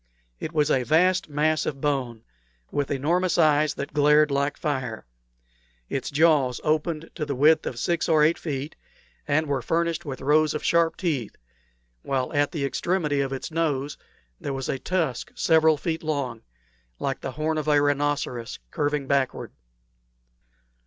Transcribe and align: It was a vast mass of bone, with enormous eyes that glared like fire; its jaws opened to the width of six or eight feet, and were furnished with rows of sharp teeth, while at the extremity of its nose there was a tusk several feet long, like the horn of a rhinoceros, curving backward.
It 0.39 0.51
was 0.51 0.71
a 0.71 0.81
vast 0.81 1.29
mass 1.29 1.67
of 1.67 1.79
bone, 1.79 2.23
with 2.71 2.89
enormous 2.89 3.37
eyes 3.37 3.75
that 3.75 3.93
glared 3.93 4.31
like 4.31 4.57
fire; 4.57 5.05
its 5.89 6.09
jaws 6.09 6.59
opened 6.63 7.11
to 7.13 7.23
the 7.23 7.35
width 7.35 7.67
of 7.67 7.77
six 7.77 8.09
or 8.09 8.23
eight 8.23 8.39
feet, 8.39 8.75
and 9.27 9.45
were 9.45 9.61
furnished 9.61 10.03
with 10.03 10.19
rows 10.21 10.55
of 10.55 10.63
sharp 10.63 10.97
teeth, 10.97 11.35
while 12.01 12.33
at 12.33 12.51
the 12.51 12.65
extremity 12.65 13.21
of 13.21 13.31
its 13.31 13.51
nose 13.51 13.95
there 14.39 14.53
was 14.53 14.69
a 14.69 14.79
tusk 14.79 15.33
several 15.35 15.77
feet 15.77 16.01
long, 16.01 16.41
like 16.97 17.21
the 17.21 17.33
horn 17.33 17.59
of 17.59 17.67
a 17.67 17.79
rhinoceros, 17.79 18.57
curving 18.71 19.05
backward. 19.05 19.51